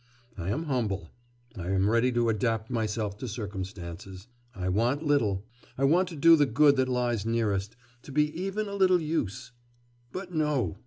I 0.35 0.49
am 0.49 0.63
humble, 0.63 1.11
I 1.55 1.69
am 1.69 1.87
ready 1.87 2.11
to 2.13 2.29
adapt 2.29 2.71
myself 2.71 3.19
to 3.19 3.27
circumstances; 3.27 4.25
I 4.55 4.67
want 4.67 5.03
little; 5.05 5.45
I 5.77 5.83
want 5.83 6.09
to 6.09 6.15
do 6.15 6.35
the 6.35 6.47
good 6.47 6.75
that 6.77 6.89
lies 6.89 7.23
nearest, 7.23 7.75
to 8.01 8.11
be 8.11 8.35
even 8.41 8.67
a 8.67 8.73
little 8.73 8.99
use. 8.99 9.51
But 10.11 10.33
no! 10.33 10.79